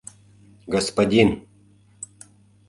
[0.75, 1.29] —Господин!